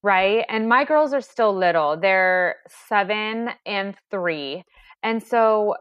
[0.03, 0.45] right?
[0.49, 1.97] And my girls are still little.
[1.97, 2.55] They're
[2.89, 4.63] seven and three.
[5.03, 5.75] And so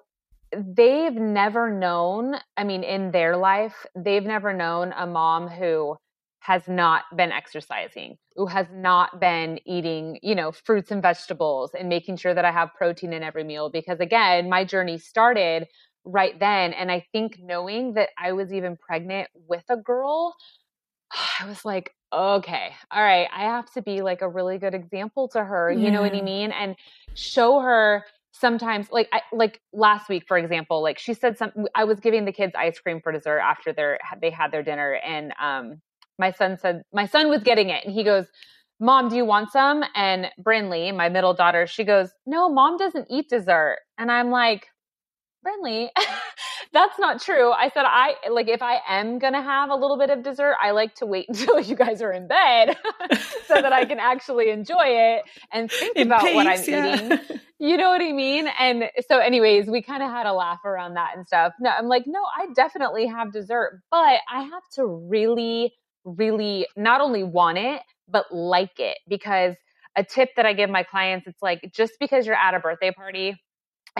[0.55, 5.97] they've never known, I mean, in their life, they've never known a mom who
[6.41, 11.89] has not been exercising, who has not been eating, you know, fruits and vegetables and
[11.89, 13.71] making sure that I have protein in every meal.
[13.71, 15.67] Because again, my journey started
[16.05, 16.73] right then.
[16.73, 20.35] And I think knowing that I was even pregnant with a girl,
[21.41, 25.29] I was like, okay, all right, I have to be like a really good example
[25.29, 25.71] to her.
[25.71, 26.51] You know what I mean?
[26.51, 26.75] And
[27.15, 31.85] show her sometimes like I like last week for example like she said something I
[31.85, 35.35] was giving the kids ice cream for dessert after their they had their dinner and
[35.41, 35.81] um
[36.19, 38.27] my son said my son was getting it and he goes
[38.79, 43.09] mom do you want some and Brinley my middle daughter she goes no mom doesn't
[43.11, 44.69] eat dessert and I'm like
[45.45, 45.89] Brinley
[46.73, 47.51] that's not true.
[47.51, 50.57] I said, I like if I am going to have a little bit of dessert,
[50.61, 52.77] I like to wait until you guys are in bed
[53.47, 55.23] so that I can actually enjoy it
[55.53, 56.95] and think in about peace, what I'm yeah.
[56.97, 57.39] eating.
[57.59, 58.49] You know what I mean?
[58.59, 61.53] And so, anyways, we kind of had a laugh around that and stuff.
[61.61, 65.75] No, I'm like, no, I definitely have dessert, but I have to really,
[66.05, 69.57] really not only want it, but like it because
[69.97, 72.93] a tip that I give my clients, it's like just because you're at a birthday
[72.93, 73.37] party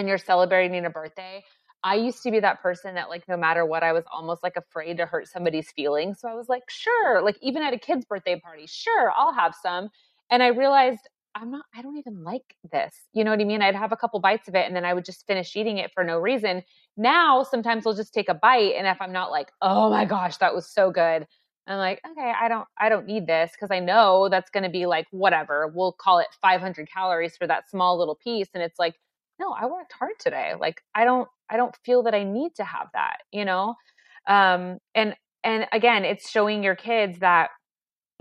[0.01, 1.45] and you're celebrating a birthday,
[1.85, 4.57] I used to be that person that like no matter what I was almost like
[4.57, 6.21] afraid to hurt somebody's feelings.
[6.21, 9.55] So I was like, sure, like even at a kid's birthday party, sure, I'll have
[9.63, 9.91] some.
[10.31, 12.95] And I realized I'm not I don't even like this.
[13.13, 13.63] You know what I mean?
[13.63, 15.93] I'd have a couple bites of it and then I would just finish eating it
[15.93, 16.63] for no reason.
[16.97, 20.39] Now sometimes I'll just take a bite and if I'm not like, "Oh my gosh,
[20.39, 21.27] that was so good."
[21.67, 24.71] I'm like, "Okay, I don't I don't need this because I know that's going to
[24.71, 25.69] be like whatever.
[25.69, 28.97] We'll call it 500 calories for that small little piece." And it's like,
[29.41, 30.55] "No, I worked hard today.
[30.59, 33.75] Like I don't I don't feel that I need to have that, you know?
[34.27, 37.51] Um, and, and again, it's showing your kids that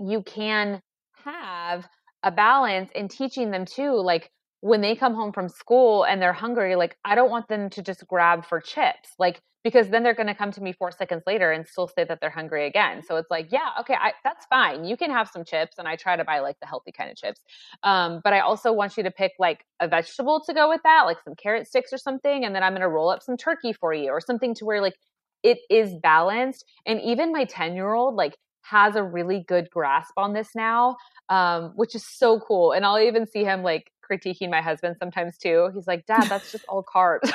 [0.00, 0.80] you can
[1.24, 1.86] have
[2.22, 4.30] a balance and teaching them too, like
[4.60, 7.82] when they come home from school and they're hungry, like I don't want them to
[7.82, 9.10] just grab for chips.
[9.18, 12.04] Like because then they're going to come to me 4 seconds later and still say
[12.04, 13.02] that they're hungry again.
[13.06, 14.84] So it's like, yeah, okay, I, that's fine.
[14.84, 17.16] You can have some chips and I try to buy like the healthy kind of
[17.16, 17.42] chips.
[17.82, 21.02] Um, but I also want you to pick like a vegetable to go with that,
[21.04, 23.74] like some carrot sticks or something and then I'm going to roll up some turkey
[23.74, 24.94] for you or something to where like
[25.42, 30.50] it is balanced and even my 10-year-old like has a really good grasp on this
[30.54, 30.96] now
[31.30, 32.72] um, which is so cool.
[32.72, 35.70] And I'll even see him like critiquing my husband sometimes too.
[35.74, 37.30] He's like, Dad, that's just all carbs.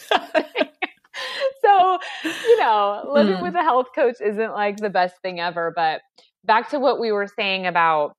[1.62, 3.42] so, you know, living mm.
[3.42, 5.72] with a health coach isn't like the best thing ever.
[5.74, 6.00] But
[6.44, 8.14] back to what we were saying about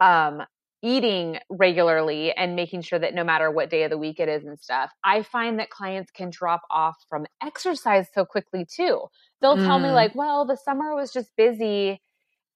[0.00, 0.42] um,
[0.82, 4.44] eating regularly and making sure that no matter what day of the week it is
[4.44, 9.02] and stuff, I find that clients can drop off from exercise so quickly too.
[9.40, 9.66] They'll mm.
[9.66, 9.94] tell me, mm.
[9.94, 12.00] like, well, the summer was just busy.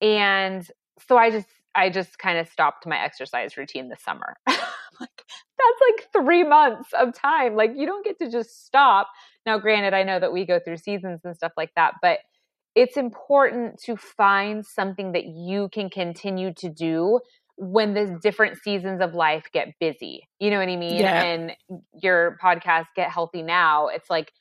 [0.00, 0.66] And
[1.09, 4.37] so I just I just kind of stopped my exercise routine this summer.
[5.00, 5.24] like,
[5.58, 7.56] that's like three months of time.
[7.56, 9.08] Like, you don't get to just stop.
[9.46, 12.18] Now, granted, I know that we go through seasons and stuff like that, but
[12.74, 17.20] it's important to find something that you can continue to do
[17.56, 20.28] when the different seasons of life get busy.
[20.38, 21.00] You know what I mean?
[21.00, 21.22] Yeah.
[21.22, 21.52] And
[22.00, 24.32] your podcast, Get Healthy Now, it's like,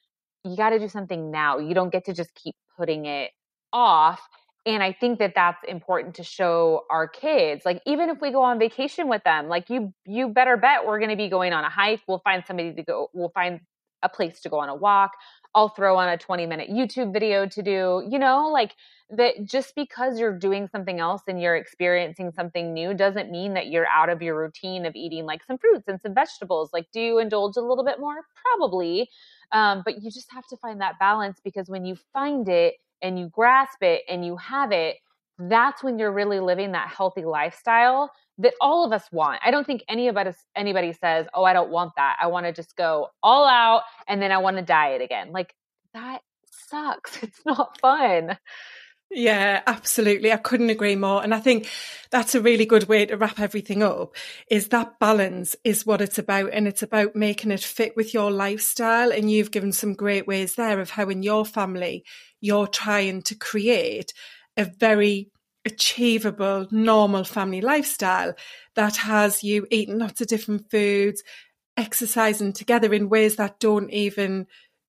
[0.45, 1.58] you got to do something now.
[1.58, 3.32] You don't get to just keep putting it
[3.74, 4.22] off
[4.65, 8.43] and i think that that's important to show our kids like even if we go
[8.43, 11.63] on vacation with them like you you better bet we're going to be going on
[11.63, 12.02] a hike.
[12.08, 13.62] We'll find somebody to go we'll find
[14.02, 15.12] a place to go on a walk.
[15.56, 18.76] I'll throw on a 20 minute youtube video to do you know like
[19.10, 23.67] that just because you're doing something else and you're experiencing something new doesn't mean that
[23.67, 26.69] you're out of your routine of eating like some fruits and some vegetables.
[26.72, 28.17] Like do you indulge a little bit more?
[28.43, 29.10] Probably.
[29.52, 33.20] Um, but you just have to find that balance because when you find it and
[33.20, 34.98] you grasp it and you have it,
[35.38, 39.40] that's when you're really living that healthy lifestyle that all of us want.
[39.44, 42.18] I don't think anybody anybody says, "Oh, I don't want that.
[42.22, 45.54] I want to just go all out and then I want to diet again." Like
[45.94, 46.22] that
[46.70, 47.22] sucks.
[47.24, 48.38] It's not fun.
[49.12, 50.32] Yeah, absolutely.
[50.32, 51.24] I couldn't agree more.
[51.24, 51.68] And I think
[52.12, 54.14] that's a really good way to wrap everything up
[54.52, 56.52] is that balance is what it's about.
[56.54, 59.12] And it's about making it fit with your lifestyle.
[59.12, 62.06] And you've given some great ways there of how in your family
[62.41, 64.13] you're trying to create
[64.58, 65.32] a very
[65.65, 68.34] achievable, normal family lifestyle
[68.75, 71.23] that has you eating lots of different foods,
[71.78, 74.47] exercising together in ways that don't even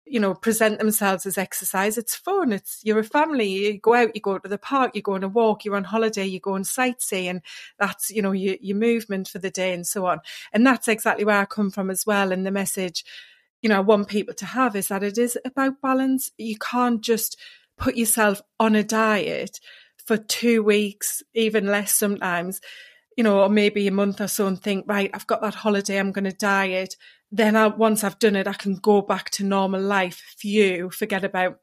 [0.05, 1.97] you know, present themselves as exercise.
[1.97, 2.53] It's fun.
[2.53, 3.49] It's you're a family.
[3.49, 5.85] You go out, you go to the park, you go on a walk, you're on
[5.85, 7.41] holiday, you go on sightseeing.
[7.79, 10.21] That's you know your your movement for the day and so on.
[10.53, 12.33] And that's exactly where I come from as well.
[12.33, 13.05] And the message,
[13.63, 16.31] you know, I want people to have is that it is about balance.
[16.37, 17.39] You can't just
[17.79, 19.61] put yourself on a diet
[20.05, 22.61] for two weeks, even less sometimes
[23.17, 25.99] you know, or maybe a month or so and think, right, I've got that holiday,
[25.99, 26.97] I'm going to diet.
[27.31, 30.35] Then I, once I've done it, I can go back to normal life.
[30.39, 31.59] Few forget about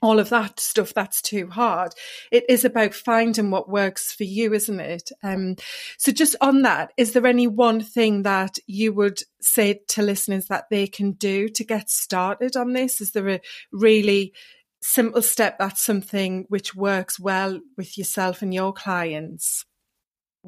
[0.00, 1.92] all of that stuff that's too hard.
[2.30, 5.10] It is about finding what works for you, isn't it?
[5.22, 5.56] Um,
[5.96, 10.46] so just on that, is there any one thing that you would say to listeners
[10.46, 13.00] that they can do to get started on this?
[13.00, 13.40] Is there a
[13.72, 14.32] really
[14.80, 19.64] simple step that's something which works well with yourself and your clients?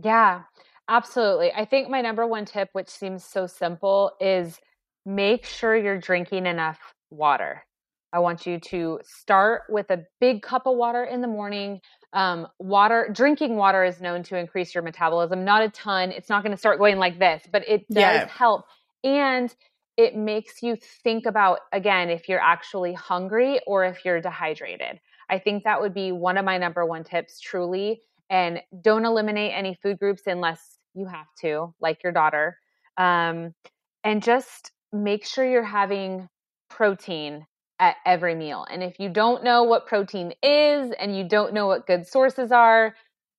[0.00, 0.42] Yeah,
[0.88, 1.52] absolutely.
[1.52, 4.60] I think my number one tip, which seems so simple, is
[5.04, 6.78] make sure you're drinking enough
[7.10, 7.64] water.
[8.12, 11.80] I want you to start with a big cup of water in the morning.
[12.12, 15.44] Um, water, drinking water is known to increase your metabolism.
[15.44, 16.10] Not a ton.
[16.10, 18.28] It's not going to start going like this, but it does yeah.
[18.28, 18.64] help.
[19.04, 19.54] And
[19.96, 25.00] it makes you think about, again, if you're actually hungry or if you're dehydrated.
[25.28, 29.52] I think that would be one of my number one tips, truly, and don't eliminate
[29.54, 32.56] any food groups unless you have to, like your daughter.
[32.96, 33.54] Um,
[34.02, 36.28] and just make sure you're having
[36.68, 37.46] protein
[37.80, 38.64] at every meal.
[38.70, 42.52] And if you don't know what protein is and you don't know what good sources
[42.52, 42.94] are,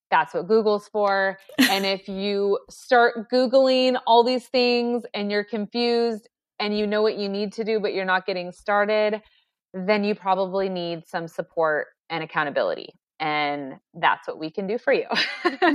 [0.10, 1.38] that's what Google's for.
[1.60, 6.28] and if you start Googling all these things and you're confused
[6.60, 9.22] and you know what you need to do, but you're not getting started,
[9.74, 14.92] then you probably need some support and accountability and that's what we can do for
[14.92, 15.06] you.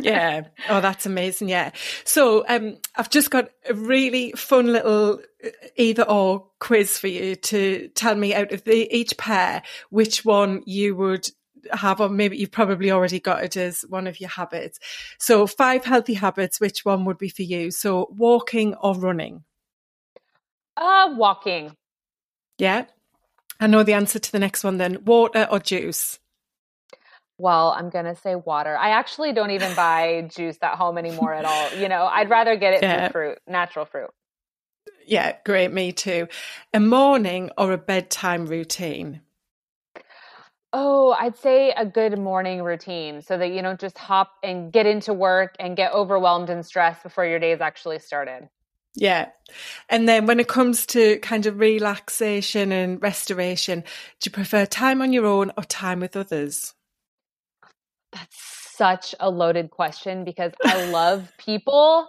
[0.00, 0.42] yeah.
[0.68, 1.48] Oh, that's amazing.
[1.48, 1.70] Yeah.
[2.04, 7.36] So, um, I've just got a really fun little uh, either or quiz for you
[7.36, 11.30] to tell me out of the, each pair which one you would
[11.70, 14.80] have, or maybe you've probably already got it as one of your habits.
[15.18, 17.70] So, five healthy habits, which one would be for you?
[17.70, 19.44] So, walking or running?
[20.76, 21.76] Uh, walking.
[22.58, 22.86] Yeah.
[23.60, 25.04] I know the answer to the next one then.
[25.04, 26.18] Water or juice?
[27.38, 28.76] Well, I'm going to say water.
[28.76, 31.78] I actually don't even buy juice at home anymore at all.
[31.78, 33.08] You know, I'd rather get it yeah.
[33.08, 34.10] through fruit, natural fruit.
[35.06, 35.72] Yeah, great.
[35.72, 36.28] Me too.
[36.72, 39.20] A morning or a bedtime routine?
[40.72, 44.84] Oh, I'd say a good morning routine so that you don't just hop and get
[44.84, 48.48] into work and get overwhelmed and stressed before your day is actually started.
[48.94, 49.28] Yeah.
[49.88, 53.80] And then when it comes to kind of relaxation and restoration,
[54.20, 56.74] do you prefer time on your own or time with others?
[58.16, 62.08] That's such a loaded question because I love people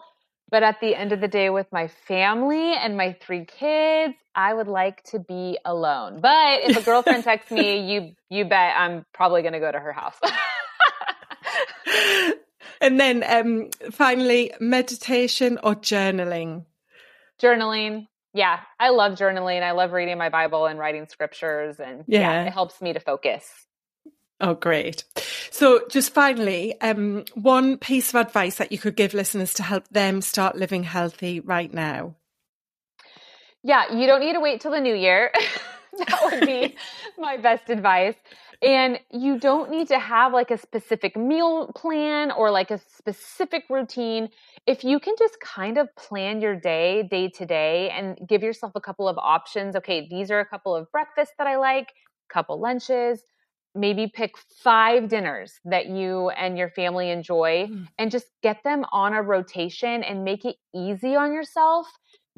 [0.50, 4.54] but at the end of the day, with my family and my three kids, I
[4.54, 6.22] would like to be alone.
[6.22, 9.80] But if a girlfriend texts me, you you bet I'm probably going to go to
[9.80, 10.16] her house.
[12.82, 16.66] and then um, finally, meditation or journaling.
[17.42, 18.08] Journaling.
[18.34, 19.64] Yeah, I love journaling.
[19.64, 23.02] I love reading my Bible and writing scriptures, and yeah, yeah it helps me to
[23.02, 23.50] focus.
[24.40, 25.04] Oh, great.
[25.52, 29.88] So, just finally, um, one piece of advice that you could give listeners to help
[29.90, 32.16] them start living healthy right now.
[33.64, 35.32] Yeah, you don't need to wait till the new year.
[35.98, 36.76] that would be
[37.18, 38.16] my best advice.
[38.62, 43.66] And you don't need to have like a specific meal plan or like a specific
[43.70, 44.30] routine.
[44.66, 48.72] If you can just kind of plan your day, day to day, and give yourself
[48.76, 49.76] a couple of options.
[49.76, 51.94] Okay, these are a couple of breakfasts that I like,
[52.30, 53.22] couple lunches,
[53.78, 57.88] maybe pick five dinners that you and your family enjoy mm.
[57.98, 61.88] and just get them on a rotation and make it easy on yourself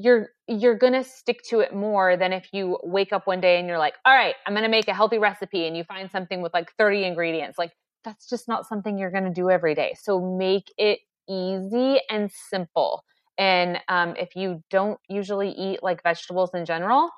[0.01, 3.59] you're you're going to stick to it more than if you wake up one day
[3.59, 6.09] and you're like all right i'm going to make a healthy recipe and you find
[6.11, 7.57] something with like 30 ingredients.
[7.57, 7.71] Like
[8.03, 9.95] that's just not something you're going to do every day.
[10.01, 13.03] So make it easy and simple.
[13.37, 17.09] And um, if you don't usually eat like vegetables in general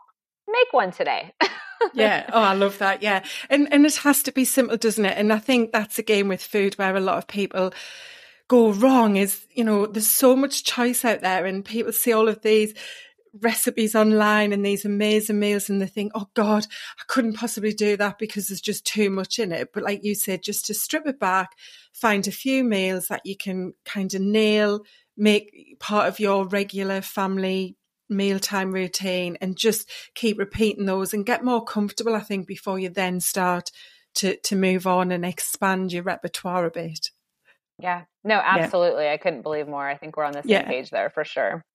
[0.47, 1.33] make one today
[1.93, 2.29] yeah.
[2.31, 3.01] Oh, I love that.
[3.01, 3.23] Yeah.
[3.49, 5.17] And and it has to be simple, doesn't it?
[5.17, 7.73] And I think that's again with food where a lot of people
[8.47, 12.27] go wrong is, you know, there's so much choice out there and people see all
[12.27, 12.73] of these
[13.39, 16.65] recipes online and these amazing meals and they think, oh God,
[16.99, 19.69] I couldn't possibly do that because there's just too much in it.
[19.73, 21.51] But like you said, just to strip it back,
[21.93, 24.81] find a few meals that you can kind of nail,
[25.15, 27.77] make part of your regular family
[28.11, 32.89] mealtime routine and just keep repeating those and get more comfortable, I think, before you
[32.89, 33.71] then start
[34.15, 37.09] to, to move on and expand your repertoire a bit.
[37.79, 39.05] Yeah, no, absolutely.
[39.05, 39.13] Yeah.
[39.13, 39.87] I couldn't believe more.
[39.87, 40.67] I think we're on the same yeah.
[40.67, 41.65] page there for sure.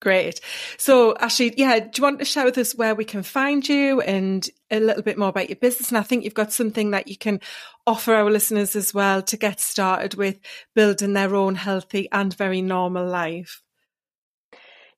[0.00, 0.40] Great.
[0.76, 4.02] So, Ashley, yeah, do you want to share with us where we can find you
[4.02, 5.88] and a little bit more about your business?
[5.88, 7.40] And I think you've got something that you can
[7.86, 10.38] offer our listeners as well to get started with
[10.74, 13.62] building their own healthy and very normal life.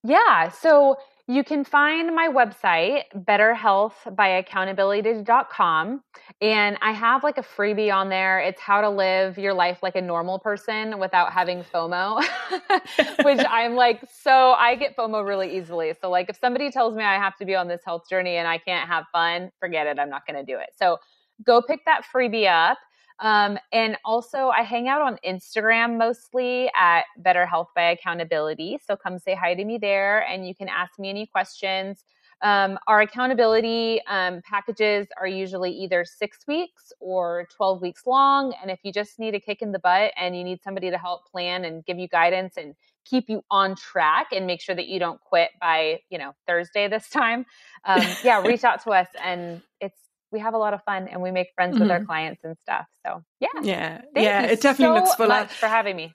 [0.04, 0.50] Yeah.
[0.50, 0.96] So
[1.30, 6.00] you can find my website, betterhealthbyaccountability.com.
[6.40, 8.40] And I have like a freebie on there.
[8.40, 12.24] It's how to live your life like a normal person without having FOMO,
[13.24, 15.92] which I'm like, so I get FOMO really easily.
[16.00, 18.48] So, like, if somebody tells me I have to be on this health journey and
[18.48, 19.98] I can't have fun, forget it.
[19.98, 20.70] I'm not going to do it.
[20.78, 20.96] So,
[21.44, 22.78] go pick that freebie up.
[23.20, 28.78] Um, and also, I hang out on Instagram mostly at Better Health by Accountability.
[28.86, 32.04] So come say hi to me there and you can ask me any questions.
[32.40, 38.54] Um, our accountability um, packages are usually either six weeks or 12 weeks long.
[38.62, 40.98] And if you just need a kick in the butt and you need somebody to
[40.98, 44.86] help plan and give you guidance and keep you on track and make sure that
[44.86, 47.44] you don't quit by, you know, Thursday this time,
[47.84, 49.08] um, yeah, reach out to us.
[49.22, 49.98] And it's
[50.32, 51.82] we have a lot of fun and we make friends mm-hmm.
[51.82, 52.06] with our mm-hmm.
[52.06, 52.86] clients and stuff.
[53.06, 54.42] So yeah, yeah, yeah.
[54.42, 55.28] it definitely so looks full.
[55.28, 56.14] Much for having me.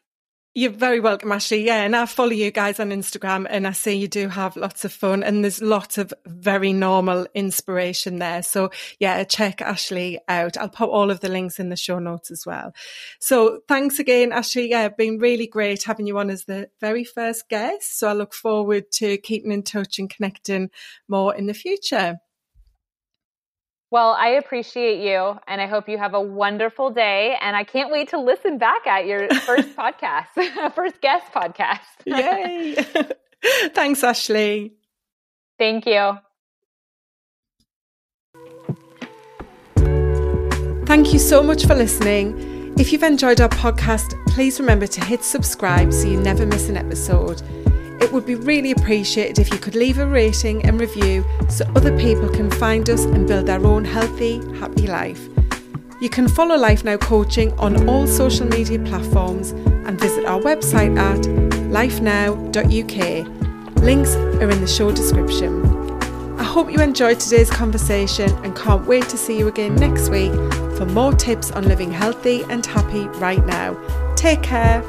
[0.56, 1.66] You're very welcome, Ashley.
[1.66, 4.86] Yeah, and I follow you guys on Instagram, and I see you do have lots
[4.86, 8.44] of fun, and there's lots of very normal inspiration there.
[8.44, 10.56] So yeah, check Ashley out.
[10.58, 12.72] I'll put all of the links in the show notes as well.
[13.20, 14.70] So thanks again, Ashley.
[14.70, 17.98] Yeah, been really great having you on as the very first guest.
[17.98, 20.70] So I look forward to keeping in touch and connecting
[21.08, 22.20] more in the future.
[23.94, 27.38] Well, I appreciate you and I hope you have a wonderful day.
[27.40, 31.78] And I can't wait to listen back at your first podcast, first guest podcast.
[32.08, 32.76] Yay.
[33.76, 34.74] Thanks, Ashley.
[35.60, 36.18] Thank you.
[40.88, 42.74] Thank you so much for listening.
[42.80, 46.78] If you've enjoyed our podcast, please remember to hit subscribe so you never miss an
[46.78, 47.44] episode.
[48.04, 51.98] It would be really appreciated if you could leave a rating and review so other
[51.98, 55.30] people can find us and build their own healthy, happy life.
[56.02, 60.98] You can follow Life Now Coaching on all social media platforms and visit our website
[61.00, 61.22] at
[61.72, 63.28] lifenow.uk.
[63.82, 65.64] Links are in the show description.
[66.38, 70.34] I hope you enjoyed today's conversation and can't wait to see you again next week
[70.76, 73.78] for more tips on living healthy and happy right now.
[74.18, 74.84] Take care.